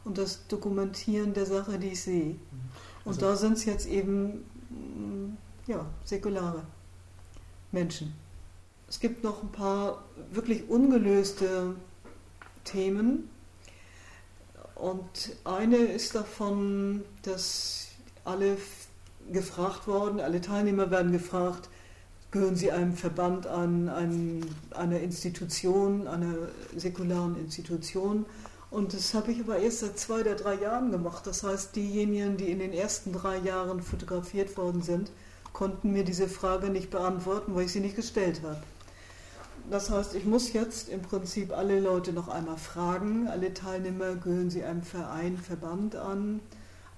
und 0.04 0.16
das 0.16 0.46
Dokumentieren 0.48 1.34
der 1.34 1.44
Sache, 1.46 1.78
die 1.78 1.88
ich 1.88 2.02
sehe. 2.02 2.36
Und 3.04 3.12
Also- 3.14 3.20
da 3.20 3.36
sind 3.36 3.54
es 3.54 3.64
jetzt 3.66 3.86
eben 3.86 4.44
mm, 4.70 5.36
ja, 5.66 5.84
säkulare 6.04 6.62
Menschen. 7.72 8.14
Es 8.88 9.00
gibt 9.00 9.22
noch 9.22 9.42
ein 9.42 9.52
paar 9.52 10.02
wirklich 10.32 10.68
ungelöste 10.68 11.74
Themen. 12.64 13.28
Und 14.74 15.36
eine 15.44 15.76
ist 15.76 16.14
davon, 16.14 17.02
dass 17.22 17.88
alle 18.24 18.56
gefragt 19.30 19.86
worden, 19.86 20.20
alle 20.20 20.40
Teilnehmer 20.40 20.90
werden 20.90 21.12
gefragt, 21.12 21.68
gehören 22.30 22.56
sie 22.56 22.72
einem 22.72 22.94
Verband 22.94 23.46
an, 23.46 23.88
an 23.88 24.44
einer 24.70 25.00
Institution, 25.00 26.08
einer 26.08 26.34
säkularen 26.74 27.38
Institution. 27.38 28.24
Und 28.70 28.94
das 28.94 29.12
habe 29.12 29.32
ich 29.32 29.40
aber 29.40 29.58
erst 29.58 29.80
seit 29.80 29.98
zwei 29.98 30.22
oder 30.22 30.34
drei 30.34 30.54
Jahren 30.54 30.90
gemacht. 30.90 31.26
Das 31.26 31.42
heißt, 31.42 31.76
diejenigen, 31.76 32.38
die 32.38 32.50
in 32.50 32.58
den 32.58 32.72
ersten 32.72 33.12
drei 33.12 33.36
Jahren 33.36 33.82
fotografiert 33.82 34.56
worden 34.56 34.82
sind, 34.82 35.10
konnten 35.52 35.92
mir 35.92 36.04
diese 36.04 36.26
Frage 36.26 36.70
nicht 36.70 36.90
beantworten, 36.90 37.54
weil 37.54 37.66
ich 37.66 37.72
sie 37.72 37.80
nicht 37.80 37.96
gestellt 37.96 38.40
habe. 38.42 38.62
Das 39.70 39.90
heißt, 39.90 40.14
ich 40.14 40.24
muss 40.24 40.52
jetzt 40.52 40.88
im 40.88 41.02
Prinzip 41.02 41.56
alle 41.56 41.80
Leute 41.80 42.12
noch 42.12 42.28
einmal 42.28 42.56
fragen, 42.56 43.28
alle 43.28 43.54
Teilnehmer, 43.54 44.16
gehören 44.16 44.50
sie 44.50 44.64
einem 44.64 44.82
Verein, 44.82 45.38
Verband 45.38 45.96
an, 45.96 46.40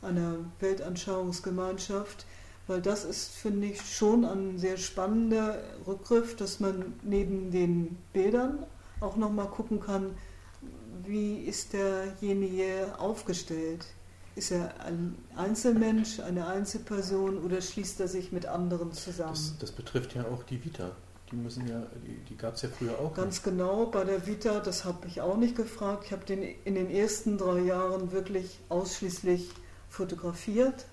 einer 0.02 0.36
Weltanschauungsgemeinschaft, 0.60 2.26
weil 2.66 2.80
das 2.80 3.04
ist, 3.04 3.32
finde 3.32 3.68
ich, 3.68 3.82
schon 3.82 4.24
ein 4.24 4.58
sehr 4.58 4.76
spannender 4.76 5.58
Rückgriff, 5.86 6.36
dass 6.36 6.60
man 6.60 6.94
neben 7.02 7.50
den 7.50 7.98
Bildern 8.12 8.64
auch 9.00 9.16
nochmal 9.16 9.48
gucken 9.48 9.80
kann, 9.80 10.16
wie 11.02 11.36
ist 11.36 11.74
derjenige 11.74 12.98
aufgestellt? 12.98 13.84
Ist 14.36 14.50
er 14.50 14.80
ein 14.80 15.16
Einzelmensch, 15.36 16.20
eine 16.20 16.46
Einzelperson 16.46 17.38
oder 17.38 17.60
schließt 17.60 18.00
er 18.00 18.08
sich 18.08 18.32
mit 18.32 18.46
anderen 18.46 18.92
zusammen? 18.92 19.32
Das, 19.32 19.58
das 19.58 19.72
betrifft 19.72 20.14
ja 20.14 20.24
auch 20.24 20.42
die 20.42 20.64
Vita. 20.64 20.90
Die 21.34 21.40
müssen 21.40 21.66
ja, 21.66 21.82
die, 22.06 22.14
die 22.28 22.36
gab 22.36 22.54
es 22.54 22.62
ja 22.62 22.68
früher 22.68 22.96
auch. 23.00 23.12
Ganz 23.12 23.42
genau, 23.42 23.86
bei 23.86 24.04
der 24.04 24.24
Vita, 24.24 24.60
das 24.60 24.84
habe 24.84 25.08
ich 25.08 25.20
auch 25.20 25.36
nicht 25.36 25.56
gefragt. 25.56 26.04
Ich 26.06 26.12
habe 26.12 26.24
den 26.24 26.42
in 26.42 26.76
den 26.76 26.88
ersten 26.88 27.38
drei 27.38 27.58
Jahren 27.58 28.12
wirklich 28.12 28.60
ausschließlich 28.68 29.50
fotografiert 29.88 30.86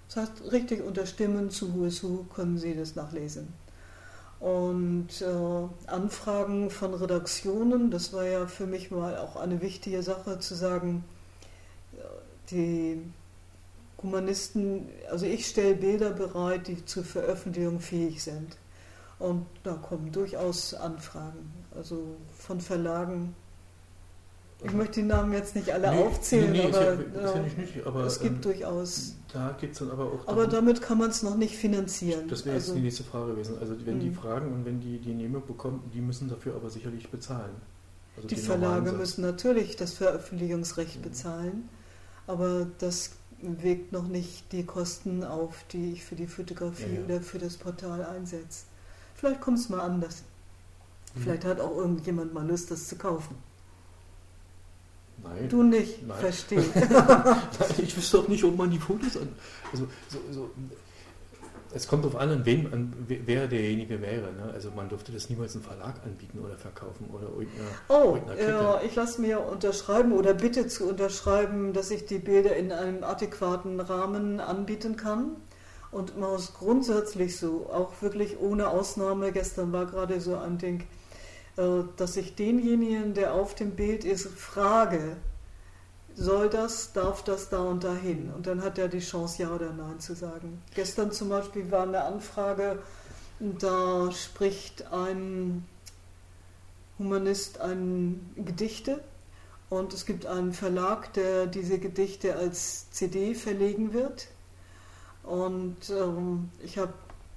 Das 0.08 0.16
heißt, 0.16 0.52
richtig 0.52 0.82
unter 0.82 1.06
Stimmen 1.06 1.50
zu 1.50 1.84
is 1.84 2.02
Who 2.02 2.24
können 2.34 2.58
Sie 2.58 2.74
das 2.74 2.96
nachlesen. 2.96 3.48
Und 4.40 5.08
äh, 5.20 5.90
Anfragen 5.90 6.70
von 6.70 6.94
Redaktionen, 6.94 7.90
das 7.90 8.12
war 8.12 8.24
ja 8.24 8.46
für 8.46 8.66
mich 8.66 8.90
mal 8.90 9.18
auch 9.18 9.36
eine 9.36 9.60
wichtige 9.60 10.02
Sache 10.02 10.38
zu 10.38 10.54
sagen, 10.54 11.04
äh, 11.96 12.02
die 12.50 13.02
Humanisten, 14.00 14.88
also 15.10 15.26
ich 15.26 15.46
stelle 15.46 15.74
Bilder 15.74 16.10
bereit, 16.10 16.68
die 16.68 16.84
zur 16.84 17.04
Veröffentlichung 17.04 17.80
fähig 17.80 18.22
sind. 18.22 18.56
Und 19.18 19.46
da 19.64 19.74
kommen 19.74 20.12
durchaus 20.12 20.74
Anfragen, 20.74 21.52
also 21.74 22.16
von 22.36 22.60
Verlagen. 22.60 23.34
Ich 24.64 24.72
möchte 24.72 25.00
die 25.02 25.06
Namen 25.06 25.32
jetzt 25.32 25.54
nicht 25.54 25.70
alle 25.70 25.88
Nee, 25.92 26.02
aufzählen, 26.02 26.50
nee, 26.50 26.58
nee, 26.58 26.64
aber 26.66 26.92
ist 26.92 27.00
ja, 27.14 27.20
ist 27.22 27.34
ja 27.34 27.40
äh, 27.40 27.42
nicht 27.44 27.58
nötig, 27.58 27.86
aber 27.86 28.00
es 28.04 28.18
gibt 28.18 28.34
ähm, 28.34 28.40
durchaus. 28.40 29.14
da 29.32 29.56
geht 29.60 29.70
es 29.72 29.78
dann 29.78 29.90
aber 29.92 30.06
auch 30.06 30.26
Aber 30.26 30.48
darum- 30.48 30.50
damit 30.66 30.82
kann 30.82 30.98
man 30.98 31.10
es 31.10 31.22
noch 31.22 31.36
nicht 31.36 31.54
finanzieren. 31.56 32.26
Das 32.28 32.44
wäre 32.44 32.56
jetzt 32.56 32.64
Also- 32.64 32.74
die 32.74 32.80
nächste 32.80 33.04
Frage 33.04 33.32
gewesen. 33.34 33.56
Also 33.60 33.74
wenn 33.86 34.00
die 34.00 34.08
Mhm. 34.10 34.14
fragen 34.16 34.52
und 34.52 34.64
wenn 34.64 34.80
die 34.80 34.98
die 34.98 35.10
Genehmigung 35.10 35.46
bekommen, 35.46 35.88
die 35.94 36.00
müssen 36.00 36.28
dafür 36.28 36.56
aber 36.56 36.70
sicherlich 36.70 37.08
bezahlen. 37.08 37.52
Also 38.16 38.26
Die 38.26 38.34
Verlage 38.34 38.90
müssen 38.90 39.22
natürlich 39.22 39.76
das 39.76 39.92
Veröffentlichungsrecht 39.92 40.96
Mhm. 40.98 41.02
bezahlen, 41.02 41.68
aber 42.26 42.66
das 42.80 43.10
wägt 43.40 43.92
noch 43.92 44.08
nicht 44.08 44.50
die 44.50 44.66
Kosten 44.66 45.22
auf, 45.22 45.64
die 45.70 45.92
ich 45.92 46.02
für 46.04 46.16
die 46.16 46.26
Fotografie 46.26 46.94
Ja, 46.94 46.98
ja. 46.98 47.04
oder 47.04 47.20
für 47.20 47.38
das 47.38 47.56
Portal 47.56 48.04
einsetze. 48.04 48.64
Vielleicht 49.14 49.40
kommt 49.40 49.58
es 49.60 49.68
mal 49.68 49.78
anders. 49.78 50.24
Vielleicht 51.22 51.44
hat 51.44 51.60
auch 51.60 51.76
irgendjemand 51.76 52.34
mal 52.34 52.46
Lust, 52.46 52.70
das 52.70 52.88
zu 52.88 52.96
kaufen. 52.96 53.36
Nein. 55.22 55.48
Du 55.48 55.62
nicht, 55.62 56.06
Nein. 56.06 56.18
verstehe. 56.18 56.62
Nein, 56.74 57.70
ich 57.78 57.96
wüsste 57.96 58.20
auch 58.20 58.28
nicht, 58.28 58.44
ob 58.44 58.56
man 58.56 58.70
die 58.70 58.78
Fotos 58.78 59.16
an. 59.16 59.28
Also 59.72 59.88
so, 60.08 60.18
so, 60.30 60.50
es 61.74 61.88
kommt 61.88 62.04
darauf 62.04 62.18
an, 62.20 62.30
an 62.30 62.46
wen, 62.46 62.72
an 62.72 62.92
wer- 63.08 63.48
derjenige 63.48 64.00
wäre. 64.00 64.32
Ne? 64.32 64.50
Also 64.54 64.70
man 64.70 64.88
dürfte 64.88 65.10
das 65.12 65.28
niemals 65.28 65.54
einem 65.54 65.64
Verlag 65.64 65.96
anbieten 66.04 66.38
oder 66.38 66.56
verkaufen 66.56 67.06
oder 67.12 67.24
irgendeiner. 67.28 67.68
Oh, 67.88 68.14
Irgendeiner 68.14 68.48
ja, 68.48 68.80
ich 68.82 68.94
lasse 68.94 69.20
mir 69.20 69.40
unterschreiben 69.40 70.12
oder 70.12 70.34
bitte 70.34 70.68
zu 70.68 70.88
unterschreiben, 70.88 71.72
dass 71.72 71.90
ich 71.90 72.06
die 72.06 72.18
Bilder 72.18 72.54
in 72.56 72.70
einem 72.72 73.02
adäquaten 73.02 73.80
Rahmen 73.80 74.38
anbieten 74.40 74.96
kann. 74.96 75.32
Und 75.90 76.16
man 76.18 76.30
muss 76.30 76.54
grundsätzlich 76.54 77.36
so, 77.38 77.68
auch 77.72 77.92
wirklich 78.02 78.38
ohne 78.38 78.68
Ausnahme, 78.68 79.32
gestern 79.32 79.72
war 79.72 79.86
gerade 79.86 80.20
so 80.20 80.36
ein 80.36 80.58
Ding, 80.58 80.84
dass 81.96 82.16
ich 82.16 82.36
denjenigen, 82.36 83.14
der 83.14 83.34
auf 83.34 83.54
dem 83.54 83.72
Bild 83.72 84.04
ist, 84.04 84.28
frage, 84.28 85.16
soll 86.14 86.48
das, 86.48 86.92
darf 86.92 87.24
das 87.24 87.48
da 87.48 87.58
und 87.58 87.82
dahin? 87.82 88.30
Und 88.32 88.46
dann 88.46 88.62
hat 88.62 88.78
er 88.78 88.88
die 88.88 89.00
Chance, 89.00 89.42
ja 89.42 89.50
oder 89.50 89.72
nein 89.72 89.98
zu 89.98 90.14
sagen. 90.14 90.62
Gestern 90.74 91.10
zum 91.10 91.28
Beispiel 91.28 91.70
war 91.70 91.82
eine 91.82 92.02
Anfrage, 92.04 92.78
da 93.40 94.10
spricht 94.12 94.86
ein 94.92 95.64
Humanist 96.98 97.60
ein 97.60 98.32
Gedichte 98.36 99.00
und 99.70 99.92
es 99.92 100.06
gibt 100.06 100.26
einen 100.26 100.52
Verlag, 100.52 101.12
der 101.12 101.46
diese 101.46 101.78
Gedichte 101.78 102.36
als 102.36 102.90
CD 102.90 103.34
verlegen 103.34 103.92
wird. 103.92 104.28
Und 105.22 105.90
ähm, 105.90 106.50
ich 106.64 106.78
habe 106.78 106.92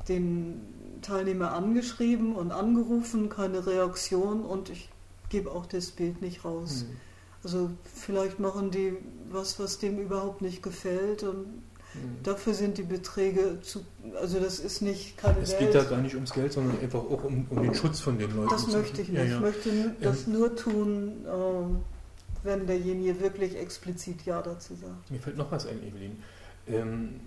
den 0.07 0.61
Teilnehmer 1.01 1.53
angeschrieben 1.53 2.35
und 2.35 2.51
angerufen, 2.51 3.29
keine 3.29 3.65
Reaktion 3.65 4.43
und 4.43 4.69
ich 4.69 4.89
gebe 5.29 5.51
auch 5.51 5.65
das 5.65 5.91
Bild 5.91 6.21
nicht 6.21 6.45
raus. 6.45 6.85
Hm. 6.87 6.97
Also 7.43 7.71
vielleicht 7.95 8.39
machen 8.39 8.69
die 8.69 8.93
was, 9.31 9.59
was 9.59 9.79
dem 9.79 9.99
überhaupt 9.99 10.41
nicht 10.41 10.61
gefällt 10.61 11.23
und 11.23 11.47
mhm. 11.47 12.21
dafür 12.21 12.53
sind 12.53 12.77
die 12.77 12.83
Beträge 12.83 13.59
zu, 13.61 13.83
also 14.19 14.39
das 14.39 14.59
ist 14.59 14.81
nicht 14.81 15.17
keine 15.17 15.39
Es 15.39 15.51
Welt. 15.53 15.59
geht 15.59 15.75
da 15.75 15.83
gar 15.83 16.01
nicht 16.01 16.13
ums 16.13 16.33
Geld, 16.33 16.53
sondern 16.53 16.79
einfach 16.79 16.99
auch 16.99 17.23
um, 17.23 17.47
um 17.49 17.63
den 17.63 17.73
Schutz 17.73 17.99
von 17.99 18.19
den 18.19 18.35
Leuten. 18.35 18.49
Das 18.49 18.67
möchte 18.67 19.01
ich 19.01 19.09
nicht. 19.09 19.17
Ja, 19.17 19.25
ja. 19.25 19.35
Ich 19.37 19.41
möchte 19.41 19.95
das 20.01 20.27
ähm, 20.27 20.33
nur 20.33 20.55
tun, 20.55 21.25
äh, 21.25 22.45
wenn 22.45 22.67
derjenige 22.67 23.19
wirklich 23.19 23.55
explizit 23.57 24.23
Ja 24.25 24.41
dazu 24.41 24.75
sagt. 24.75 25.09
Mir 25.09 25.19
fällt 25.19 25.37
noch 25.37 25.51
was 25.51 25.65
ein, 25.65 25.81
Evelyn. 25.81 26.21
Ähm, 26.67 27.19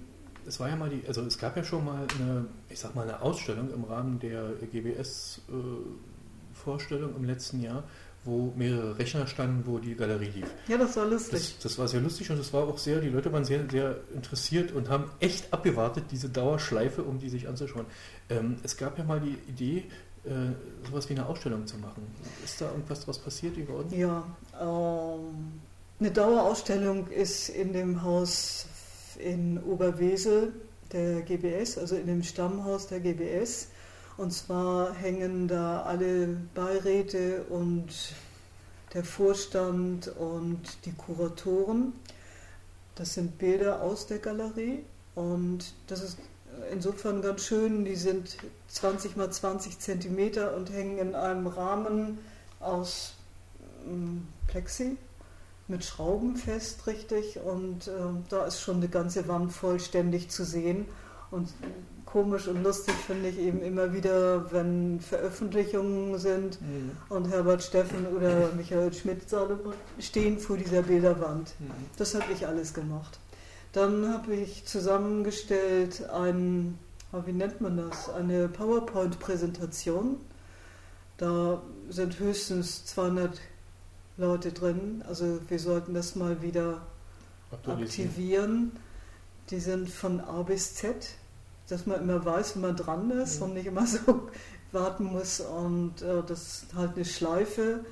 es 0.47 0.61
war 0.61 0.69
ja 0.69 0.77
mal 0.77 0.91
die, 0.91 1.03
also 1.07 1.23
es 1.23 1.39
gab 1.39 1.57
ja 1.57 1.65
schon 1.65 1.83
mal 1.85 2.07
eine, 2.19 2.45
ich 2.69 2.79
sag 2.79 2.95
mal, 2.95 3.03
eine 3.03 3.23
Ausstellung 3.23 3.73
im 3.73 3.85
Rahmen 3.85 4.21
der 4.21 4.51
GBS-Vorstellung 4.71 7.13
äh, 7.13 7.17
im 7.17 7.25
letzten 7.25 7.63
Jahr, 7.63 7.85
wo 8.25 8.53
mehrere 8.57 8.99
Rechner 8.99 9.27
standen, 9.27 9.67
wo 9.67 9.79
die 9.79 9.95
Galerie 9.95 10.31
lief. 10.31 10.51
Ja, 10.69 10.79
das 10.79 10.97
war 10.97 11.05
lustig. 11.07 11.57
Das, 11.57 11.63
das, 11.63 11.79
war 11.79 11.87
sehr 11.89 12.01
lustig 12.01 12.31
und 12.31 12.39
das 12.39 12.51
war 12.53 12.65
auch 12.65 12.79
sehr, 12.79 13.01
die 13.01 13.11
Leute 13.11 13.33
waren 13.33 13.45
sehr, 13.45 13.69
sehr 13.71 13.99
interessiert 14.15 14.73
und 14.73 14.89
haben 14.89 15.11
echt 15.21 15.53
abgewartet, 15.53 16.05
diese 16.11 16.31
Dauerschleife, 16.31 17.03
um 17.03 17.19
die 17.19 17.29
sich 17.29 17.49
anzuschauen. 17.49 17.87
Ähm, 18.31 18.57
es 18.63 18.77
gab 18.77 18.99
ja 18.99 19.05
mal 19.05 19.21
die 19.21 19.37
Idee, 19.49 19.85
äh, 20.25 20.31
sowas 20.87 21.09
wie 21.11 21.15
eine 21.15 21.27
Ausstellung 21.27 21.67
zu 21.67 21.77
machen. 21.79 22.07
Ist 22.45 22.61
da 22.61 22.71
irgendwas 22.71 23.07
was 23.07 23.19
passiert 23.19 23.57
geworden? 23.57 23.89
Ja, 23.93 24.25
ähm, 24.61 25.61
eine 26.01 26.11
Dauerausstellung 26.11 27.07
ist 27.09 27.51
in 27.51 27.73
dem 27.73 28.03
Haus 28.03 28.67
in 29.17 29.63
Oberwesel 29.63 30.53
der 30.93 31.23
GBS, 31.23 31.79
also 31.79 31.97
in 31.97 32.07
dem 32.07 32.23
Stammhaus 32.23 32.87
der 32.87 33.01
GBS. 33.01 33.69
Und 34.17 34.33
zwar 34.33 34.95
hängen 34.95 35.49
da 35.49 35.83
alle 35.83 36.37
Beiräte 36.55 37.43
und 37.49 37.87
der 38.93 39.05
Vorstand 39.05 40.09
und 40.09 40.61
die 40.85 40.93
Kuratoren. 40.93 41.93
Das 42.95 43.15
sind 43.15 43.39
Bilder 43.39 43.83
aus 43.83 44.07
der 44.07 44.19
Galerie 44.19 44.85
und 45.17 45.75
das 45.89 46.03
ist 46.03 46.19
insofern 46.71 47.23
ganz 47.23 47.45
schön. 47.45 47.85
Die 47.85 47.97
sind 47.97 48.37
20 48.69 49.17
mal 49.17 49.33
20 49.33 49.81
Zentimeter 49.81 50.57
und 50.57 50.71
hängen 50.71 50.99
in 50.99 51.15
einem 51.17 51.49
Rahmen 51.49 52.19
aus 52.61 53.15
ähm, 53.85 54.29
Plexi 54.47 54.97
mit 55.69 55.85
Schrauben 55.85 56.37
fest, 56.37 56.87
richtig. 56.87 57.39
Und 57.39 57.89
äh, 57.89 57.93
da 58.29 58.45
ist 58.47 58.61
schon 58.61 58.77
eine 58.77 58.89
ganze 58.89 59.27
Wand 59.29 59.53
vollständig 59.53 60.31
zu 60.31 60.45
sehen. 60.45 60.87
Und 61.31 61.53
komisch 62.15 62.47
und 62.47 62.63
lustig 62.63 62.95
finde 62.95 63.29
ich 63.29 63.39
eben 63.39 63.61
immer 63.61 63.93
wieder, 63.93 64.53
wenn 64.53 65.01
Veröffentlichungen 65.01 66.17
sind 66.19 66.61
mhm. 66.61 66.93
und 67.09 67.29
Herbert 67.29 67.63
Steffen 67.63 68.07
oder 68.07 68.51
Michael 68.57 68.93
Schmidt 68.93 69.23
stehen 69.99 70.39
vor 70.39 70.57
dieser 70.57 70.83
Bilderwand. 70.83 71.55
Mhm. 71.59 71.71
Das 71.97 72.15
habe 72.15 72.33
ich 72.33 72.47
alles 72.47 72.73
gemacht. 72.73 73.19
Dann 73.73 74.09
habe 74.13 74.33
ich 74.35 74.65
zusammengestellt 74.65 76.09
ein, 76.09 76.79
wie 77.25 77.33
nennt 77.33 77.61
man 77.61 77.79
das, 77.79 78.09
eine 78.09 78.47
PowerPoint-Präsentation. 78.47 80.19
Da 81.17 81.63
sind 81.91 82.21
höchstens 82.21 82.85
200 82.87 83.41
Leute 84.17 84.53
drin. 84.53 85.03
Also 85.09 85.41
wir 85.49 85.59
sollten 85.59 85.95
das 85.95 86.15
mal 86.15 86.43
wieder 86.43 86.83
aktivieren. 87.53 88.73
Die 89.51 89.61
sind 89.61 89.91
von 89.91 90.21
A 90.21 90.43
bis 90.43 90.75
Z, 90.75 91.17
dass 91.69 91.87
man 91.87 92.01
immer 92.01 92.25
weiß, 92.25 92.55
wenn 92.55 92.63
man 92.63 92.77
dran 92.77 93.11
ist 93.11 93.41
ja. 93.41 93.47
und 93.47 93.55
nicht 93.55 93.67
immer 93.67 93.87
so 93.87 94.29
warten 94.73 95.05
muss. 95.05 95.41
Und 95.41 96.03
äh, 96.03 96.23
das 96.27 96.63
ist 96.65 96.75
halt 96.75 96.97
eine 96.97 97.05
Schleife. 97.05 97.85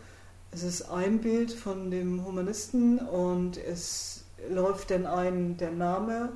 Es 0.51 0.63
ist 0.63 0.83
ein 0.91 1.21
Bild 1.21 1.51
von 1.51 1.91
dem 1.91 2.25
Humanisten 2.25 2.99
und 2.99 3.57
es 3.57 4.25
läuft 4.51 4.91
dann 4.91 5.07
ein 5.07 5.57
der 5.57 5.71
Name, 5.71 6.31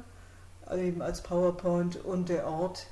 eben 0.75 1.03
als 1.03 1.21
PowerPoint 1.21 2.03
und 2.03 2.31
der 2.31 2.47
Ort, 2.47 2.87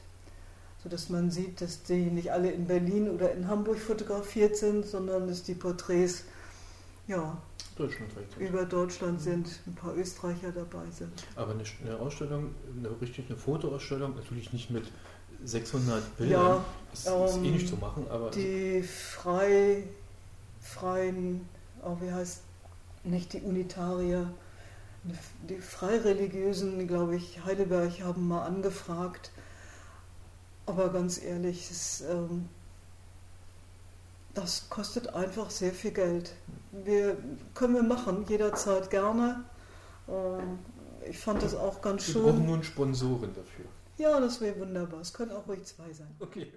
sodass 0.83 1.09
man 1.09 1.31
sieht, 1.31 1.61
dass 1.61 1.83
die 1.83 2.11
nicht 2.11 2.31
alle 2.31 2.51
in 2.51 2.67
Berlin 2.67 3.09
oder 3.09 3.33
in 3.33 3.49
Hamburg 3.49 3.79
fotografiert 3.79 4.57
sind, 4.57 4.87
sondern 4.87 5.27
dass 5.27 5.43
die 5.43 5.55
Porträts 5.55 6.25
ja, 7.07 7.37
deutschlandweit 7.77 8.25
sind. 8.33 8.49
über 8.49 8.65
Deutschland 8.65 9.21
sind, 9.21 9.49
ein 9.67 9.75
paar 9.75 9.97
Österreicher 9.97 10.53
dabei 10.53 10.85
sind. 10.91 11.13
Aber 11.37 11.53
eine, 11.53 11.65
eine 11.85 11.99
Ausstellung, 11.99 12.55
eine 12.77 12.91
richtig 13.01 13.27
eine 13.29 13.39
Fotoausstellung, 13.39 14.15
natürlich 14.17 14.53
nicht 14.53 14.71
mit 14.71 14.85
600 15.45 16.17
Bildern, 16.17 16.41
ja, 16.41 16.65
ist, 16.93 17.07
ähm, 17.07 17.25
ist 17.25 17.37
eh 17.37 17.51
nicht 17.51 17.69
zu 17.69 17.77
machen. 17.77 18.07
Aber 18.11 18.31
die 18.31 18.83
frei, 18.83 19.85
freien, 20.61 21.49
oh, 21.83 21.97
wie 22.01 22.11
heißt, 22.13 22.41
nicht 23.05 23.33
die 23.33 23.41
Unitarier, 23.41 24.31
die 25.49 25.59
Freireligiösen, 25.59 26.87
glaube 26.89 27.17
ich, 27.17 27.45
Heidelberg 27.45 28.01
haben 28.01 28.27
mal 28.27 28.47
angefragt. 28.47 29.31
Aber 30.67 30.89
ganz 30.89 31.23
ehrlich, 31.23 31.71
es, 31.71 32.01
ähm, 32.01 32.49
das 34.35 34.69
kostet 34.69 35.15
einfach 35.15 35.51
sehr 35.51 35.73
viel 35.73 35.93
Geld. 35.93 36.33
Wir 36.73 37.17
können 37.55 37.75
wir 37.75 37.83
machen, 37.83 38.25
jederzeit 38.29 38.91
gerne. 38.91 39.45
Ähm, 40.09 40.59
ich 41.09 41.19
fand 41.19 41.43
das 41.43 41.55
auch 41.55 41.81
ganz 41.81 42.05
schön. 42.05 42.25
Wir 42.25 42.33
brauchen 42.33 42.47
nur 42.47 42.63
Sponsoren 42.63 43.35
dafür. 43.35 43.67
Ja, 43.97 44.19
das 44.21 44.41
wäre 44.41 44.59
wunderbar. 44.59 45.01
Es 45.01 45.13
können 45.13 45.31
auch 45.31 45.47
ruhig 45.47 45.65
zwei 45.65 45.93
sein. 45.93 46.09
Okay. 46.19 46.53